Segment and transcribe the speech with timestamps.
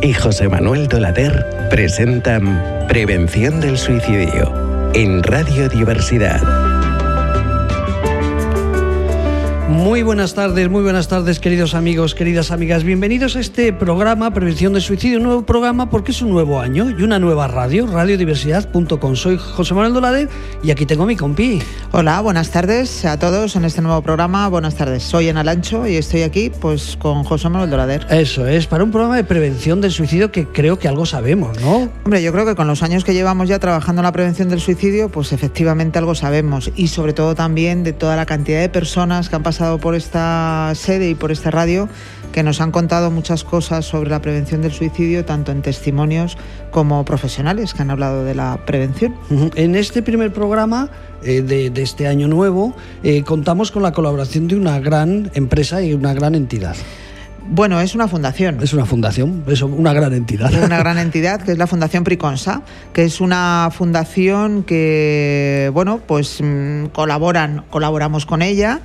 [0.00, 6.73] Y José Manuel Dolader presentan Prevención del Suicidio en Radio Diversidad.
[9.68, 12.84] Muy buenas tardes, muy buenas tardes, queridos amigos, queridas amigas.
[12.84, 16.90] Bienvenidos a este programa Prevención del Suicidio, un nuevo programa porque es un nuevo año
[16.90, 19.16] y una nueva radio, radiodiversidad.com.
[19.16, 20.28] Soy José Manuel Dolade
[20.62, 21.62] y aquí tengo mi compi.
[21.92, 24.46] Hola, buenas tardes a todos en este nuevo programa.
[24.48, 28.06] Buenas tardes, soy Ana Lancho y estoy aquí pues con José Manuel Dolader.
[28.10, 31.88] Eso es, para un programa de prevención del suicidio que creo que algo sabemos, ¿no?
[32.04, 34.60] Hombre, yo creo que con los años que llevamos ya trabajando en la prevención del
[34.60, 39.30] suicidio, pues efectivamente algo sabemos y sobre todo también de toda la cantidad de personas
[39.30, 41.88] que han pasado por esta sede y por esta radio
[42.32, 46.36] que nos han contado muchas cosas sobre la prevención del suicidio, tanto en testimonios
[46.72, 49.14] como profesionales que han hablado de la prevención.
[49.54, 50.90] En este primer programa
[51.22, 55.94] eh, de, este año nuevo eh, contamos con la colaboración de una gran empresa y
[55.94, 56.74] una gran entidad.
[57.46, 58.62] Bueno, es una fundación.
[58.62, 60.52] Es una fundación, es una gran entidad.
[60.64, 66.40] Una gran entidad que es la Fundación Priconsa, que es una fundación que, bueno, pues
[66.42, 68.80] mm, colaboran, colaboramos con ella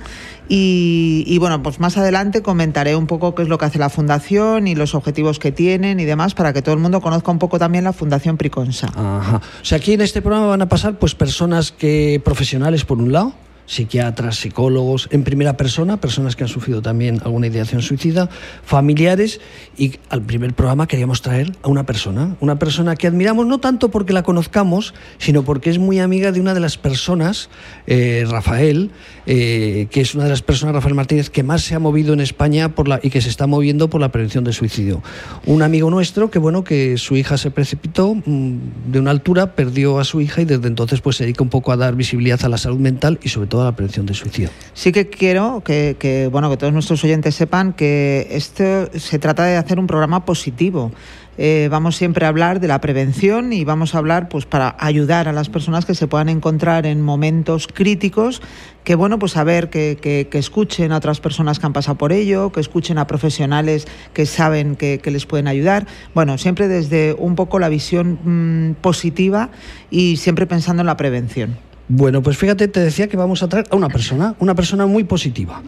[0.52, 4.66] y, bueno, pues más adelante comentaré un poco qué es lo que hace la Fundación
[4.66, 7.60] y los objetivos que tienen y demás para que todo el mundo conozca un poco
[7.60, 8.88] también la Fundación Priconsa.
[8.88, 9.36] Ajá.
[9.62, 13.12] O sea, aquí en este programa van a pasar pues personas que profesionales por un
[13.12, 13.32] lado
[13.70, 18.28] psiquiatras, psicólogos, en primera persona, personas que han sufrido también alguna ideación suicida,
[18.64, 19.40] familiares
[19.78, 23.92] y al primer programa queríamos traer a una persona, una persona que admiramos no tanto
[23.92, 27.48] porque la conozcamos, sino porque es muy amiga de una de las personas,
[27.86, 28.90] eh, Rafael,
[29.26, 32.18] eh, que es una de las personas, Rafael Martínez, que más se ha movido en
[32.18, 35.00] España por la, y que se está moviendo por la prevención del suicidio.
[35.46, 38.56] Un amigo nuestro que, bueno, que su hija se precipitó mm,
[38.90, 41.70] de una altura, perdió a su hija y desde entonces pues se dedica un poco
[41.70, 44.50] a dar visibilidad a la salud mental y sobre todo la prevención del suicidio.
[44.72, 49.56] Sí que quiero que, bueno, que todos nuestros oyentes sepan que esto se trata de
[49.56, 50.92] hacer un programa positivo.
[51.38, 55.26] Eh, vamos siempre a hablar de la prevención y vamos a hablar pues para ayudar
[55.26, 58.42] a las personas que se puedan encontrar en momentos críticos
[58.84, 62.12] que bueno pues a ver que, que, escuchen a otras personas que han pasado por
[62.12, 67.14] ello que escuchen a profesionales que saben que, que les pueden ayudar bueno siempre desde
[67.14, 69.50] un poco la visión mm, positiva
[69.90, 73.66] y siempre pensando en la prevención bueno, pues fíjate, te decía que vamos a traer
[73.68, 75.60] a una persona, una persona muy positiva,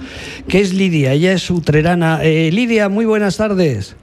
[0.47, 2.21] que es Lidia, ella es utrerana.
[2.23, 3.97] Eh, Lidia, muy buenas tardes.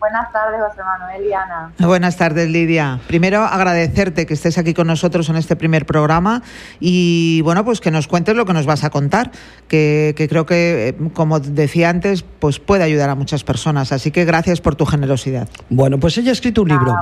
[0.00, 1.72] Buenas tardes, José Manuel y Ana.
[1.78, 3.00] Buenas tardes, Lidia.
[3.06, 6.42] Primero, agradecerte que estés aquí con nosotros en este primer programa
[6.80, 9.30] y, bueno, pues que nos cuentes lo que nos vas a contar,
[9.68, 13.92] que, creo que, eh, como decía antes, pues puede ayudar a muchas personas.
[13.92, 15.50] Así que gracias por tu generosidad.
[15.68, 16.96] Bueno, pues ella ha escrito un libro.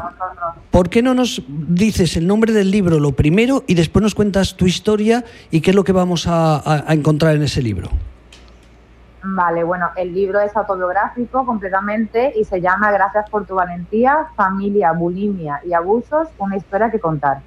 [0.72, 4.56] ¿Por qué no nos dices el nombre del libro lo primero y después nos cuentas
[4.56, 7.90] tu historia y qué es lo que vamos a encontrar en ese libro?
[9.22, 14.92] Vale, bueno, el libro es autobiográfico completamente y se llama Gracias por tu valentía, familia,
[14.92, 17.40] bulimia y abusos, una historia que contar.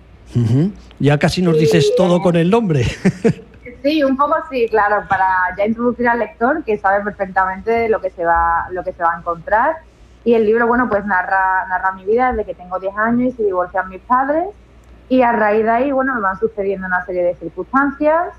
[1.00, 2.84] Ya casi nos dices todo con el nombre.
[3.84, 5.28] sí, un poco sí, claro, para
[5.58, 9.14] ya introducir al lector que sabe perfectamente lo que se va, lo que se va
[9.14, 9.78] a encontrar.
[10.24, 13.38] Y el libro, bueno, pues narra, narra mi vida desde que tengo 10 años y
[13.38, 14.46] se divorcian mis padres.
[15.10, 18.34] Y a raíz de ahí, bueno, me van sucediendo una serie de circunstancias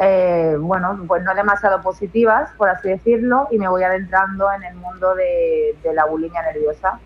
[0.00, 4.74] eh, bueno, pues no demasiado positivas, por así decirlo, y me voy adentrando en el
[4.76, 6.98] mundo de, la bulimia nerviosa.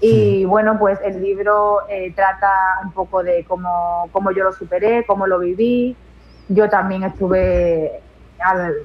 [0.00, 2.52] Y bueno, pues el libro eh, trata
[2.84, 5.96] un poco de cómo, cómo, yo lo superé, cómo lo viví.
[6.48, 8.02] Yo también estuve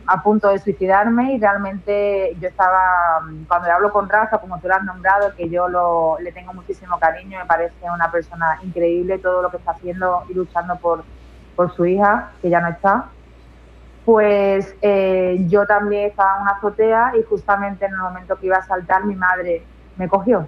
[0.08, 4.70] a punto de suicidarme y realmente yo estaba, cuando le hablo con Rafa, como tú
[4.70, 9.20] lo has nombrado, que yo lo, le tengo muchísimo cariño, me parece una persona increíble
[9.20, 11.04] todo lo que está haciendo y luchando por,
[11.56, 13.10] por su hija, que ya no está,
[14.06, 18.58] pues eh, yo también estaba en una azotea y justamente en el momento que iba
[18.58, 19.64] a saltar mi madre
[19.98, 20.48] me cogió.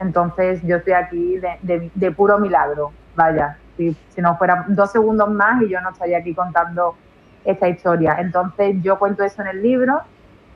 [0.00, 5.62] Entonces yo estoy aquí de, puro milagro, vaya, si, si, no fuera dos segundos más
[5.62, 6.94] y yo no estaría aquí contando
[7.44, 8.16] esta historia.
[8.18, 10.00] Entonces yo cuento eso en el libro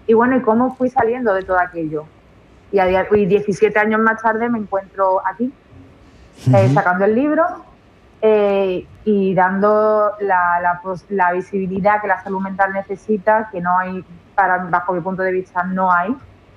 [0.06, 2.05] y bueno, ¿y cómo fui saliendo de todo aquello?
[2.70, 5.53] Y, a, y 17 años más tarde me encuentro aquí,
[6.55, 7.44] eh, sacando el libro
[8.25, 14.05] eh, y dando la, la, visibilidad que la salud mental necesita, que no hay,
[14.37, 16.17] para, bajo mi punto de vista, no hay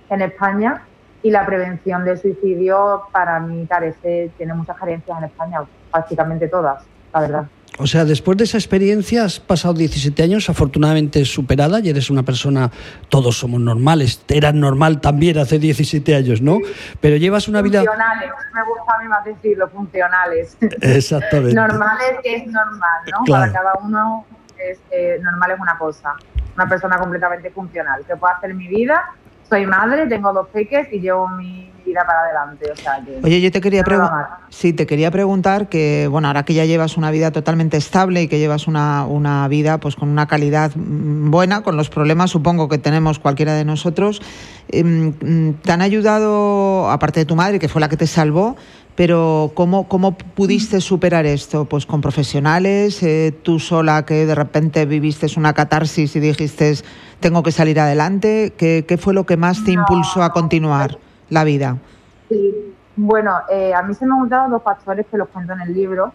[0.09, 0.83] en España.
[1.23, 6.85] Y la prevención del suicidio, para mí, parece, tiene muchas carencias en España, prácticamente todas,
[7.11, 7.45] la verdad.
[7.77, 12.23] O sea, después de esa experiencia has pasado 17 años, afortunadamente superada, y eres una
[12.23, 12.71] persona,
[13.09, 16.59] todos somos normales, eras normal también hace 17 años, ¿no?
[17.01, 17.79] Pero llevas una vida...
[17.79, 20.57] Funcionales, me gusta a mí más decirlo, funcionales.
[20.81, 21.53] Exactamente.
[21.53, 23.25] normales es normal, ¿no?
[23.25, 24.25] Para cada uno
[24.57, 26.15] es, eh, normal es una cosa,
[26.55, 29.03] una persona completamente funcional, que puedo hacer mi vida
[29.49, 32.71] soy madre, tengo dos peques y llevo mi vida para adelante.
[32.71, 36.27] O sea, que Oye, yo te quería no preguntar, sí, te quería preguntar que, bueno,
[36.27, 39.95] ahora que ya llevas una vida totalmente estable y que llevas una, una vida pues
[39.95, 44.21] con una calidad mm, buena, con los problemas supongo que tenemos cualquiera de nosotros,
[44.69, 48.55] em, mm, ¿te han ayudado, aparte de tu madre, que fue la que te salvó,
[48.95, 51.65] pero ¿cómo, cómo pudiste superar esto?
[51.65, 56.75] Pues con profesionales, eh, tú sola que de repente viviste una catarsis y dijiste,
[57.19, 60.97] tengo que salir adelante, ¿qué, qué fue lo que más te impulsó a continuar
[61.29, 61.77] la vida?
[62.29, 65.61] Sí, bueno, eh, a mí se me han juntado dos factores que los cuento en
[65.61, 66.13] el libro.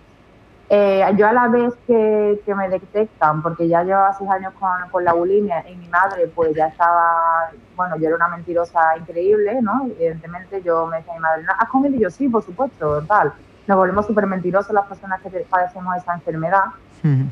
[0.72, 4.70] Eh, yo a la vez que, que me detectan, porque ya llevaba seis años con,
[4.92, 9.60] con la bulimia y mi madre pues ya estaba, bueno, yo era una mentirosa increíble,
[9.60, 9.86] ¿no?
[9.86, 11.96] Evidentemente yo me decía a mi madre, ¿has comido?
[11.96, 13.32] Y yo sí, por supuesto, tal.
[13.66, 16.64] Nos volvemos súper mentirosos las personas que padecemos esa enfermedad.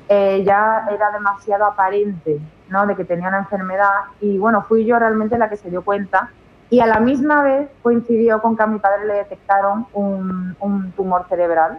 [0.08, 2.86] Eh, ya era demasiado aparente, ¿no?
[2.86, 6.30] De que tenía una enfermedad y bueno, fui yo realmente la que se dio cuenta
[6.70, 11.26] y a la misma vez coincidió con que a mi padre le detectaron un, tumor
[11.28, 11.78] cerebral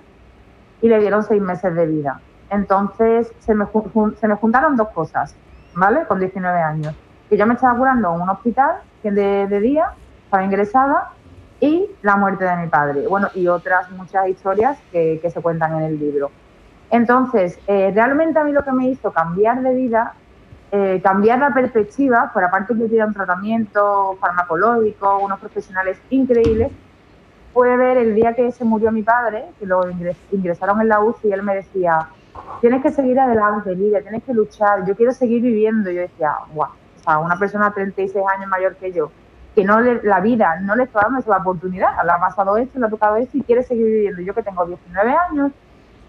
[0.81, 2.21] y le dieron seis meses de vida.
[2.49, 3.65] Entonces se me,
[4.19, 5.35] se me juntaron dos cosas,
[5.75, 6.05] ¿vale?
[6.07, 6.95] Con 19 años.
[7.29, 9.91] Que yo me estaba curando en un hospital de, de día,
[10.25, 11.11] estaba ingresada,
[11.59, 13.07] y la muerte de mi padre.
[13.07, 16.31] Bueno, y otras muchas historias que, que se cuentan en el libro.
[16.89, 20.13] Entonces, eh, realmente a mí lo que me hizo cambiar de vida,
[20.71, 26.73] eh, cambiar la perspectiva, por aparte que tenía un tratamiento farmacológico, unos profesionales increíbles,
[27.51, 31.01] fue ver el día que se murió mi padre, que lo ingres- ingresaron en la
[31.01, 32.09] UCI y él me decía,
[32.59, 35.89] tienes que seguir adelante, Lidia, tienes que luchar, yo quiero seguir viviendo.
[35.91, 39.13] Yo decía, guau, o sea, una persona de 36 años mayor que yo,
[39.55, 42.79] que no le- la vida no le está dando esa oportunidad, le ha pasado esto,
[42.79, 44.21] le ha tocado esto y quiere seguir viviendo.
[44.21, 45.51] Yo que tengo 19 años,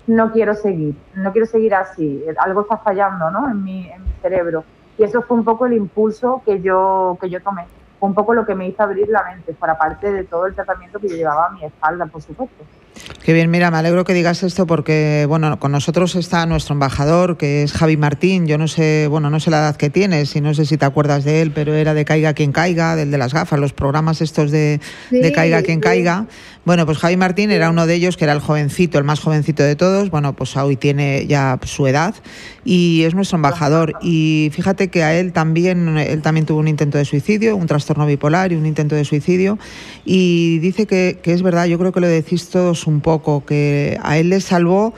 [0.07, 3.49] no quiero seguir, no quiero seguir así, algo está fallando ¿no?
[3.49, 4.65] en, mi, en mi cerebro.
[4.99, 7.67] Y eso fue un poco el impulso que yo, que yo tomé,
[7.99, 10.55] fue un poco lo que me hizo abrir la mente, por aparte de todo el
[10.55, 12.65] tratamiento que yo llevaba a mi espalda, por supuesto.
[13.25, 17.37] Qué bien, mira, me alegro que digas esto porque, bueno, con nosotros está nuestro embajador,
[17.37, 18.47] que es Javi Martín.
[18.47, 20.87] Yo no sé, bueno, no sé la edad que tienes y no sé si te
[20.87, 24.21] acuerdas de él, pero era de Caiga quien caiga, del de las gafas, los programas
[24.21, 25.83] estos de, de Caiga quien sí.
[25.83, 26.27] caiga.
[26.65, 29.63] Bueno, pues Javi Martín era uno de ellos, que era el jovencito, el más jovencito
[29.63, 30.11] de todos.
[30.11, 32.15] Bueno, pues hoy tiene ya su edad
[32.65, 33.95] y es nuestro embajador.
[34.03, 38.07] Y fíjate que a él también, él también tuvo un intento de suicidio, un trastorno
[38.07, 39.59] bipolar y un intento de suicidio.
[40.05, 43.99] Y dice que, que es verdad, yo creo que lo decís todos un poco, que
[44.03, 44.95] a él le salvó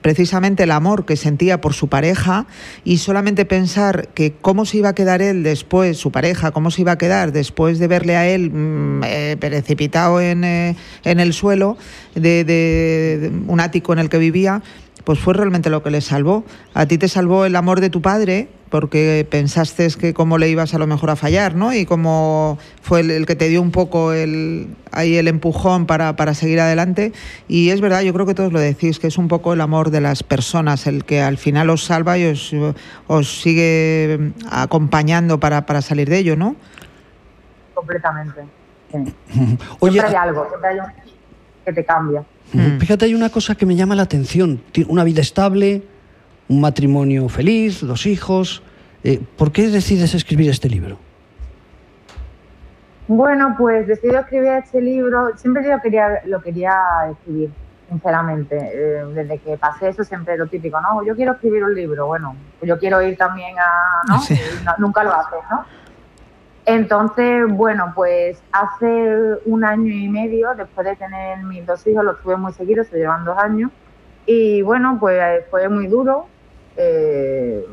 [0.00, 2.46] precisamente el amor que sentía por su pareja
[2.84, 6.82] y solamente pensar que cómo se iba a quedar él después, su pareja, cómo se
[6.82, 11.32] iba a quedar después de verle a él mm, eh, precipitado en, eh, en el
[11.32, 11.76] suelo
[12.14, 14.62] de, un ático en el que vivía,
[15.04, 16.44] pues fue realmente lo que le salvó.
[16.74, 20.72] A ti te salvó el amor de tu padre porque pensaste que cómo le ibas
[20.72, 21.74] a lo mejor a fallar, ¿no?
[21.74, 26.16] Y cómo fue el, el que te dio un poco el, ahí el empujón para,
[26.16, 27.12] para seguir adelante.
[27.48, 29.90] Y es verdad, yo creo que todos lo decís, que es un poco el amor
[29.90, 32.50] de las personas el que al final os salva y os,
[33.08, 36.56] os sigue acompañando para, para salir de ello, ¿no?
[37.74, 38.40] Completamente.
[38.90, 39.14] Sí.
[39.80, 40.86] Oye, siempre hay algo, siempre hay un
[41.64, 42.24] que te cambia.
[42.52, 42.78] Mm.
[42.78, 44.62] fíjate, hay una cosa que me llama la atención.
[44.88, 45.82] Una vida estable,
[46.48, 48.62] un matrimonio feliz, dos hijos.
[49.04, 50.98] Eh, ¿Por qué decides escribir este libro?
[53.08, 55.36] Bueno, pues decidí escribir este libro.
[55.36, 56.74] Siempre yo quería, lo quería
[57.10, 57.50] escribir,
[57.88, 58.56] sinceramente.
[58.56, 61.04] Eh, desde que pasé eso, siempre lo típico, ¿no?
[61.04, 62.06] Yo quiero escribir un libro.
[62.06, 64.02] Bueno, pues yo quiero ir también a.
[64.08, 64.20] ¿no?
[64.20, 64.38] Sí.
[64.64, 65.64] No- nunca lo haces, ¿no?
[66.64, 72.20] Entonces, bueno, pues hace un año y medio, después de tener mis dos hijos, los
[72.22, 73.70] tuve muy seguidos, se llevan dos años.
[74.26, 76.26] Y bueno, pues fue muy duro.
[76.76, 77.64] eh,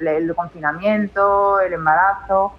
[0.00, 2.58] el confinamiento, el embarazo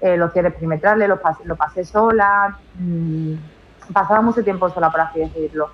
[0.00, 3.34] eh, los cierres perimetrales, los lo pasé sola, mm,
[3.92, 5.70] pasaba mucho tiempo sola, por así decirlo,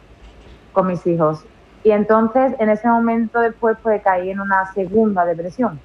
[0.73, 1.45] con mis hijos.
[1.83, 5.83] Y entonces, en ese momento después, pues caí en una segunda depresión.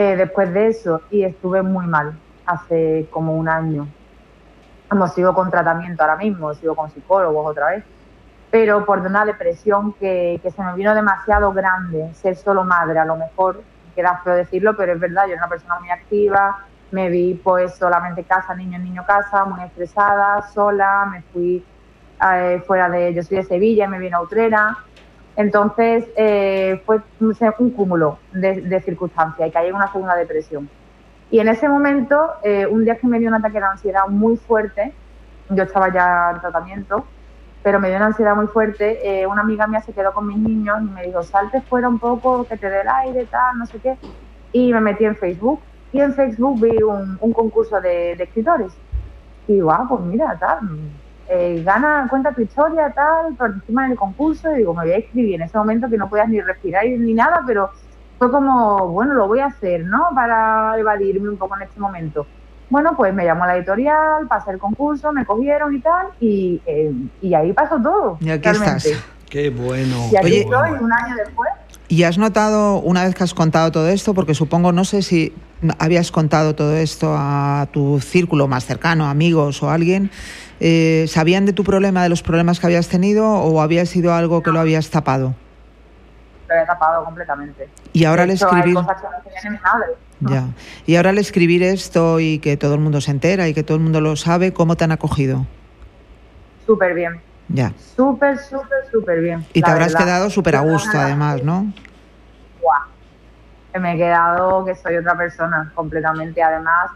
[0.00, 2.12] Eh, después de eso, y estuve muy mal,
[2.46, 3.88] hace como un año.
[4.88, 7.84] Como sigo con tratamiento ahora mismo, sigo con psicólogos otra vez,
[8.48, 13.04] pero por una depresión que, que se me vino demasiado grande, ser solo madre, a
[13.04, 13.64] lo mejor,
[13.96, 16.56] queda feo decirlo, pero es verdad, yo era una persona muy activa,
[16.92, 21.66] me vi pues solamente casa, niño, niño, casa, muy estresada, sola, me fui
[22.34, 24.76] eh, fuera de, yo soy de Sevilla, me vine a Utrera,
[25.38, 30.68] entonces eh, fue un, un cúmulo de, de circunstancias y caí en una segunda depresión.
[31.30, 34.36] Y en ese momento, eh, un día que me dio un ataque de ansiedad muy
[34.36, 34.92] fuerte,
[35.50, 37.04] yo estaba ya en tratamiento,
[37.62, 38.98] pero me dio una ansiedad muy fuerte.
[39.08, 42.00] eh, una amiga mía se quedó con mis niños y me dijo, salte fuera un
[42.00, 43.96] poco, que te dé el aire, tal, no sé qué.
[44.50, 45.60] Y me metí en Facebook
[45.92, 48.72] y en Facebook vi un, concurso de, escritores.
[49.46, 50.58] Y digo, ah, pues mira, tal,
[51.28, 54.52] eh, gana, cuenta tu historia, tal, participa en el concurso.
[54.52, 57.14] Y digo, me voy a escribir en ese momento que no podías ni respirar ni
[57.14, 57.70] nada, pero
[58.18, 60.06] fue como, bueno, lo voy a hacer, ¿no?
[60.14, 62.26] Para evadirme un poco en este momento.
[62.70, 66.92] Bueno, pues me llamó la editorial, pasé el concurso, me cogieron y tal, y, eh,
[67.22, 68.18] y ahí pasó todo.
[68.20, 68.86] Y aquí estás.
[69.30, 70.08] Qué bueno.
[70.10, 71.50] Y aquí estoy, un año después.
[71.88, 75.32] ¿Y has notado, una vez que has contado todo esto, porque supongo, no sé si
[75.78, 80.10] habías contado todo esto a tu círculo más cercano, amigos o alguien,
[80.60, 84.42] eh, ¿sabían de tu problema, de los problemas que habías tenido o había sido algo
[84.42, 85.34] que lo habías tapado?
[86.48, 87.68] Lo había tapado completamente.
[87.92, 88.76] Y ahora al escribir...
[90.20, 90.48] Ya.
[90.84, 93.76] Y ahora al escribir esto y que todo el mundo se entera y que todo
[93.76, 95.46] el mundo lo sabe, ¿cómo te han acogido?
[96.66, 97.20] Súper bien.
[97.48, 97.72] Ya.
[97.96, 99.46] Súper, súper, súper bien.
[99.52, 101.72] Y te habrás quedado súper a gusto además, ¿no?
[103.78, 106.42] Me he quedado que soy otra persona completamente.
[106.42, 106.90] Además,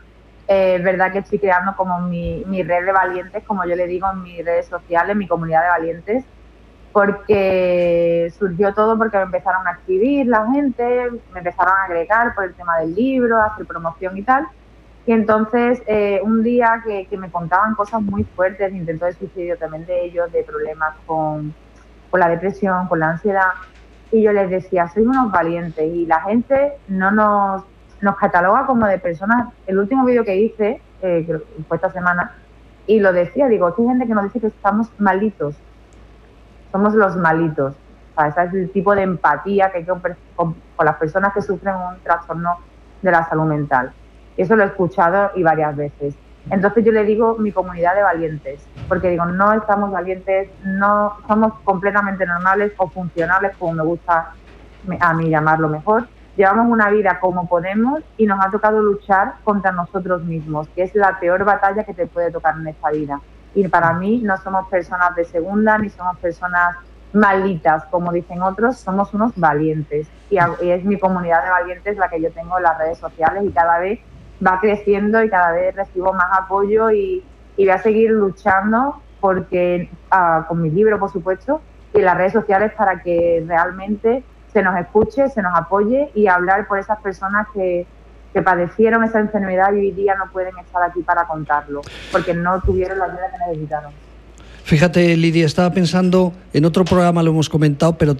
[0.52, 3.86] eh, es verdad que estoy creando como mi, mi red de valientes, como yo le
[3.86, 6.24] digo en mis redes sociales, mi comunidad de valientes,
[6.92, 12.44] porque surgió todo porque me empezaron a escribir la gente, me empezaron a agregar por
[12.44, 14.46] el tema del libro, hacer promoción y tal.
[15.06, 19.56] Y entonces, eh, un día que, me contaban cosas muy fuertes de intento de suicidio
[19.56, 21.54] también de ellos, de problemas con,
[22.10, 23.52] con la depresión, con la ansiedad,
[24.12, 27.64] y yo les decía, soy unos valientes y la gente no nos,
[28.02, 29.48] nos cataloga como de personas.
[29.66, 32.32] El último vídeo que hice, eh, fue esta semana,
[32.86, 35.54] y lo decía, digo, hay gente que nos dice que estamos malitos,
[36.70, 37.74] somos los malitos.
[38.14, 40.02] O sea, ese es el tipo de empatía que hay con,
[40.36, 42.58] con las personas que sufren un trastorno
[43.00, 43.92] de la salud mental.
[44.36, 46.14] Eso lo he escuchado y varias veces.
[46.50, 51.54] Entonces yo le digo mi comunidad de valientes, porque digo, no estamos valientes, no somos
[51.64, 54.32] completamente normales o funcionales, como me gusta
[55.00, 56.08] a mí llamarlo mejor.
[56.36, 60.94] Llevamos una vida como podemos y nos ha tocado luchar contra nosotros mismos, que es
[60.94, 63.20] la peor batalla que te puede tocar en esta vida.
[63.54, 66.76] Y para mí no somos personas de segunda ni somos personas
[67.12, 70.08] malditas, como dicen otros, somos unos valientes.
[70.30, 73.50] Y, es mi comunidad de valientes la que yo tengo en las redes sociales y
[73.50, 74.00] cada vez
[74.44, 77.22] va creciendo y cada vez recibo más apoyo y,
[77.56, 81.60] voy a seguir luchando porque ah, con mi libro, por supuesto,
[81.92, 86.66] y las redes sociales para que realmente se nos escuche, se nos apoye y hablar
[86.68, 87.86] por esas personas que,
[88.32, 91.80] que padecieron esa enfermedad y hoy día no pueden estar aquí para contarlo,
[92.10, 93.92] porque no tuvieron la ayuda que necesitaron.
[94.64, 98.14] Fíjate, Lidia, estaba pensando, en otro programa lo hemos comentado, pero,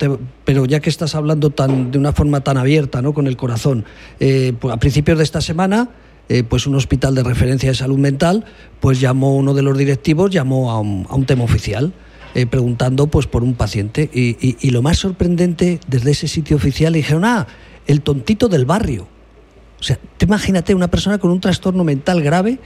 [0.45, 3.15] pero ya que estás hablando tan, de una forma tan abierta, ¿no?
[3.15, 3.85] con el corazón,
[4.19, 5.89] eh, pues a principios de esta semana
[6.29, 8.45] eh, pues un hospital de referencia de salud mental,
[8.81, 11.93] pues llamó uno de los directivos, llamó a un, tema oficial.
[12.35, 14.09] Eh, preguntando pues por un paciente.
[14.13, 17.47] Y, lo más sorprendente desde ese sitio oficial dijeron ah
[17.87, 19.07] el tontito del barrio
[19.79, 22.59] o sea te imagínate una persona con un trastorno mental grave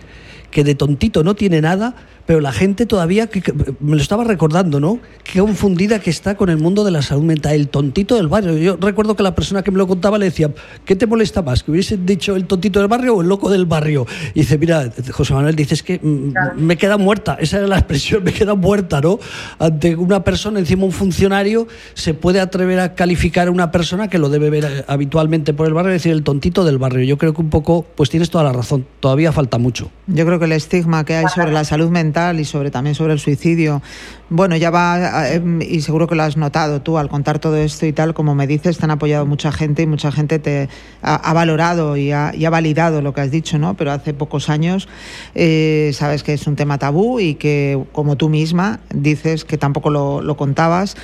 [0.53, 1.97] que de tontito no tiene nada
[2.27, 3.41] pero la gente todavía, que,
[3.81, 4.99] me lo estaba recordando, ¿no?
[5.23, 8.57] Qué confundida que está con el mundo de la salud mental, el tontito del barrio.
[8.59, 10.51] Yo recuerdo que la persona que me lo contaba le decía,
[10.85, 11.63] ¿qué te molesta más?
[11.63, 14.07] ¿Que hubiese dicho el tontito del barrio o el loco del barrio?
[14.35, 18.25] Y dice, mira, José Manuel, dices que mm, me queda muerta, esa era la expresión,
[18.25, 19.21] me queda muerta, ¿no?
[19.61, 24.19] Ante una persona, encima un funcionario, se puede atrever a calificar a una persona que
[24.19, 27.05] lo debe ver eh, habitualmente por el barrio y decir el tontito del barrio.
[27.05, 29.91] Yo creo que un poco, pues tienes toda la razón, todavía falta mucho.
[30.09, 33.13] Yo creo que el estigma que hay sobre la salud mental y sobre también sobre
[33.13, 33.83] el suicidio.
[34.31, 37.85] Bueno, ya va, em, y seguro que lo has notado tú al contar todo esto
[37.85, 40.71] y tal, como me dices, te han apoyado mucha gente y mucha gente te
[41.03, 43.75] ha, valorado y ha, validado lo que has dicho, ¿no?
[43.75, 44.89] Pero hace pocos años
[45.35, 49.91] eh, sabes que es un tema tabú y que, como tú misma dices, que tampoco
[49.91, 50.97] lo contabas.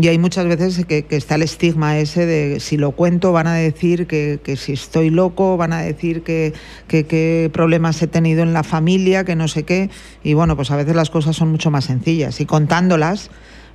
[0.00, 3.54] Y hay muchas veces que, está el estigma ese de si lo cuento van a
[3.54, 6.54] decir que, si estoy loco, van a decir que
[6.86, 9.90] qué problemas he tenido en la familia, que no sé qué.
[10.22, 12.40] Y bueno, pues a veces las cosas son mucho más sencillas.
[12.40, 13.30] Y contándolas,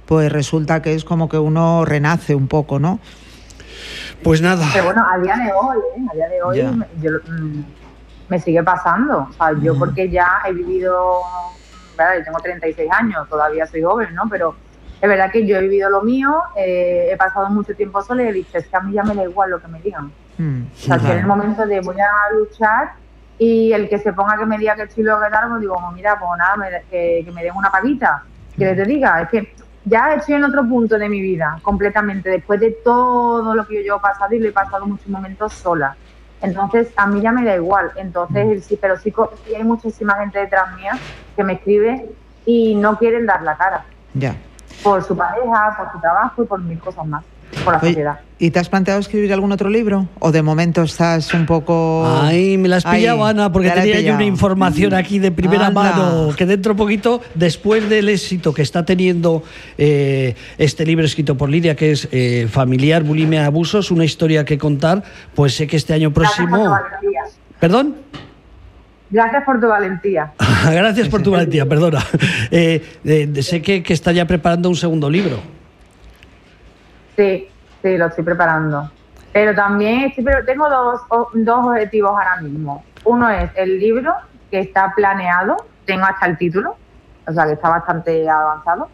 [0.06, 3.01] pues resulta que es como que uno renace un poco, ¿no?
[4.24, 4.65] Pues nada.
[4.72, 6.06] Pero bueno, a día de hoy, ¿eh?
[6.10, 7.63] a día de hoy mm,
[8.30, 9.27] me, sigue pasando.
[9.30, 11.20] O sea, yo porque ya he vivido,
[11.98, 12.20] ¿verdad?
[12.20, 14.24] yo tengo 36 años, todavía soy joven, ¿no?
[14.30, 14.56] Pero
[15.03, 18.27] es verdad que yo he vivido lo mío, eh, he pasado mucho tiempo sola y
[18.27, 20.10] he dicho, es que a mí ya me da igual lo que me digan.
[20.38, 22.93] Mm, o sea, que en el momento de voy a luchar
[23.38, 25.91] y el que se ponga que me diga que estoy lo que tal, pues digo,
[25.93, 28.24] mira, pues nada, que, me den una paguita,
[28.57, 32.62] que te diga, es que ya estoy en otro punto de mi vida, completamente, después
[32.62, 35.98] de todo lo que yo he pasado y lo he pasado muchos momentos sola.
[36.41, 37.91] Entonces, a mí ya me da igual.
[37.98, 38.62] Entonces, mm.
[38.62, 39.13] sí, pero sí,
[39.45, 40.98] sí hay muchísima gente detrás mía
[41.36, 42.05] que me escribe
[42.45, 43.83] y no quieren dar la cara.
[44.13, 44.33] Ya
[44.83, 47.23] por su pareja, por su trabajo y por mil cosas más.
[47.63, 48.19] por la sociedad.
[48.39, 50.07] ¿Y te has planteado escribir algún otro libro?
[50.19, 52.05] ¿O de momento estás un poco.?
[52.21, 56.35] Ay, me las pillado, Ana, porque tenía yo una información aquí de primera mano.
[56.35, 59.43] Que dentro poquito, después del éxito que está teniendo
[59.77, 64.57] eh, este libro escrito por Lidia, que es eh, Familiar, Bulimia, Abusos, una historia que
[64.57, 65.03] contar,
[65.35, 66.75] pues sé que este año próximo.
[67.59, 67.95] ¿Perdón?
[69.13, 70.34] Gracias por tu valentía.
[70.72, 72.00] Gracias por tu valentía, perdona.
[72.50, 72.82] Eh,
[73.43, 75.38] sé que, que está ya preparando un segundo libro.
[77.15, 77.48] Sí,
[77.84, 78.91] sí, lo estoy preparando.
[79.32, 80.12] Pero también
[80.48, 81.01] tengo dos,
[81.36, 82.84] dos objetivos ahora mismo.
[83.05, 84.13] Uno es el libro,
[84.50, 86.75] que está planeado, tengo hasta el título,
[87.27, 88.89] o sea que está bastante avanzado.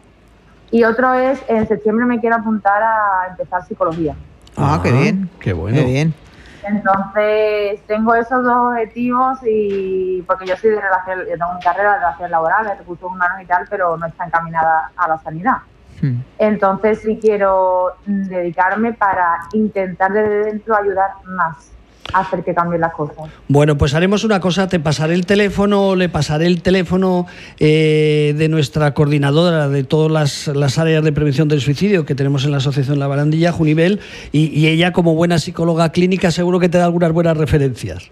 [0.70, 4.14] Y otro es, en septiembre me quiero apuntar a empezar psicología.
[4.54, 5.30] Ah, qué bien.
[5.40, 5.78] Qué bueno.
[5.78, 6.14] Qué bien.
[6.62, 11.92] Entonces, tengo esos dos objetivos y porque yo soy de relación, yo tengo mi carrera
[11.92, 15.58] de relaciones laborales, recursos humanos y tal, pero no está encaminada a la sanidad.
[16.00, 16.20] Hmm.
[16.38, 21.72] Entonces sí quiero dedicarme para intentar desde dentro ayudar más
[22.12, 23.16] hacer que cambien las cosas.
[23.48, 27.26] Bueno, pues haremos una cosa, te pasaré el teléfono, le pasaré el teléfono
[27.58, 32.52] eh, de nuestra coordinadora de todas las, áreas de prevención del suicidio que tenemos en
[32.52, 34.00] la Asociación La Barandilla, Junivel,
[34.32, 38.10] y, y ella como buena psicóloga clínica seguro que te da algunas buenas referencias.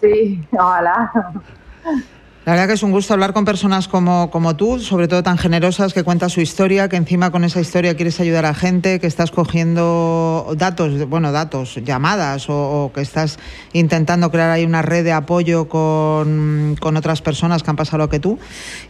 [0.00, 1.10] Sí, ojalá.
[2.44, 5.38] La verdad que es un gusto hablar con personas como, como tú, sobre todo tan
[5.38, 9.06] generosas, que cuentas su historia, que encima con esa historia quieres ayudar a gente, que
[9.06, 13.38] estás cogiendo datos, bueno, datos, llamadas, o, que estás
[13.72, 18.18] intentando crear ahí una red de apoyo con, otras personas que han pasado lo que
[18.18, 18.40] tú.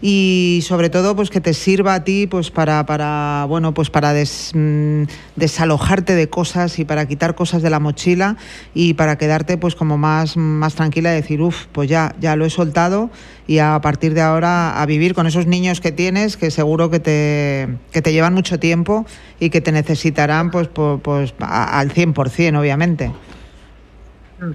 [0.00, 4.14] Y sobre todo, pues que te sirva a ti pues para, para bueno, pues para
[4.14, 5.02] mm,
[5.36, 8.38] desalojarte de cosas y para quitar cosas de la mochila
[8.72, 12.46] y para quedarte pues como más, más tranquila y decir, uff, pues ya, ya lo
[12.46, 13.10] he soltado
[13.46, 17.00] y a partir de ahora a vivir con esos niños que tienes que seguro que
[17.00, 19.06] te, que te llevan mucho tiempo
[19.40, 23.10] y que te necesitarán pues, pues, pues al 100%, obviamente.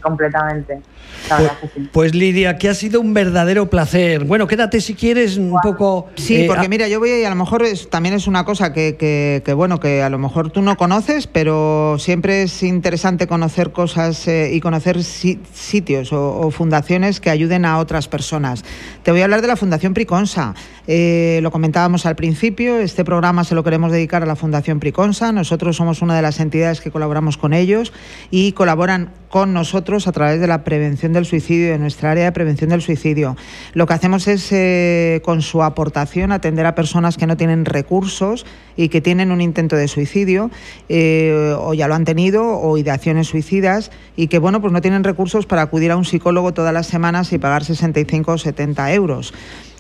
[0.02, 0.82] Completamente.
[1.28, 1.52] Pues,
[1.92, 4.24] pues, Lidia, que ha sido un verdadero placer.
[4.24, 6.08] Bueno, quédate si quieres un poco.
[6.16, 8.96] Sí, eh, porque mira, yo voy y a lo mejor también es una cosa que,
[9.44, 14.28] que, bueno, que a lo mejor tú no conoces, pero siempre es interesante conocer cosas
[14.28, 18.64] eh, y conocer sitios o, fundaciones que ayuden a otras personas.
[19.04, 20.54] Te voy a hablar de la Fundación Priconsa.
[20.88, 25.32] Eh, lo comentábamos al principio, este programa se lo queremos dedicar a la Fundación Priconsa.
[25.32, 27.92] Nosotros somos una de las entidades que colaboramos con ellos
[28.32, 32.32] y colaboran con nosotros a través de la prevención del suicidio, de nuestra área de
[32.32, 33.38] prevención del suicidio.
[33.74, 38.46] Lo que hacemos es, eh, con su aportación, atender a personas que no tienen recursos
[38.76, 40.50] y que tienen un intento de suicidio,
[40.90, 45.04] eh, o ya lo han tenido, o ideaciones suicidas, y que, bueno, pues no tienen
[45.04, 49.34] recursos para acudir a un psicólogo todas las semanas y pagar 65 o 70 euros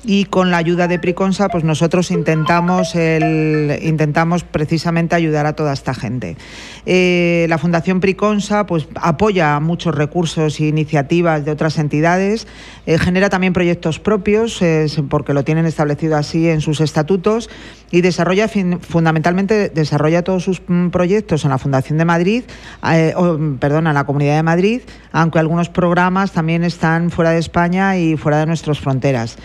[0.07, 5.93] y con la ayuda de Priconsa pues nosotros intentamos intentamos precisamente ayudar a toda esta
[5.93, 6.37] gente.
[6.85, 12.47] Eh, la Fundación Priconsa pues apoya muchos recursos e iniciativas de otras entidades,
[12.85, 14.61] eh, genera también proyectos propios
[15.09, 17.49] porque lo tienen establecido así en sus estatutos
[17.91, 22.43] y desarrolla fundamentalmente desarrolla todos sus mm, proyectos en la Fundación de Madrid,
[22.89, 23.13] eh,
[23.59, 28.15] perdón, en la Comunidad de Madrid, aunque algunos programas también están fuera de España y
[28.15, 29.37] fuera de nuestras fronteras.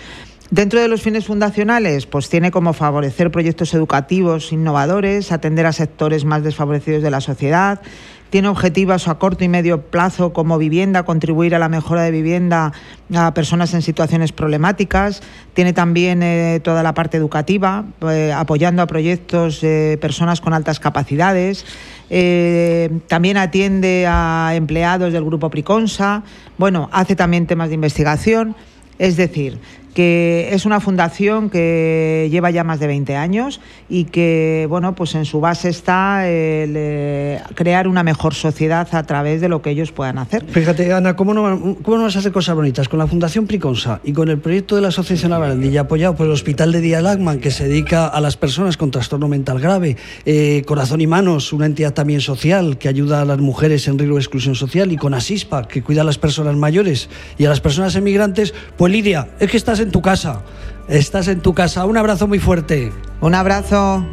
[0.52, 6.26] Dentro de los fines fundacionales, pues tiene como favorecer proyectos educativos innovadores, atender a sectores
[6.26, 7.80] más desfavorecidos de la sociedad,
[8.28, 12.74] tiene objetivos a corto y medio plazo como vivienda, contribuir a la mejora de vivienda
[13.14, 15.22] a personas en situaciones problemáticas.
[15.54, 20.80] Tiene también eh, toda la parte educativa, eh, apoyando a proyectos de personas con altas
[20.80, 21.64] capacidades.
[22.10, 26.24] Eh, también atiende a empleados del grupo Priconsa.
[26.58, 28.54] Bueno, hace también temas de investigación.
[28.98, 29.58] Es decir,
[29.94, 35.14] que es una fundación que lleva ya más de 20 años y que, bueno, pues
[35.14, 39.70] en su base está el, eh, crear una mejor sociedad a través de lo que
[39.70, 40.44] ellos puedan hacer.
[40.44, 42.88] Fíjate, Ana, ¿cómo no, cómo no vas a hacer cosas bonitas?
[42.88, 46.26] Con la Fundación Priconsa y con el proyecto de la Asociación La Barandilla, apoyado por
[46.26, 49.96] el Hospital de Día Lagman, que se dedica a las personas con trastorno mental grave,
[50.24, 54.16] eh, Corazón y Manos, una entidad también social que ayuda a las mujeres en riesgo
[54.16, 57.60] de exclusión social, y con Asispa, que cuida a las personas mayores y a las
[57.60, 60.42] personas emigrantes, pues Lidia, es que estás en tu casa.
[60.88, 61.84] Estás en tu casa.
[61.86, 62.92] Un abrazo muy fuerte.
[63.20, 64.04] Un abrazo.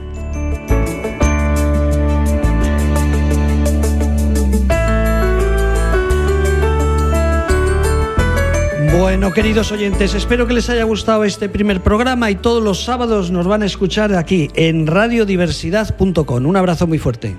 [8.99, 13.31] Bueno, queridos oyentes, espero que les haya gustado este primer programa y todos los sábados
[13.31, 16.45] nos van a escuchar aquí en radiodiversidad.com.
[16.45, 17.35] Un abrazo muy fuerte.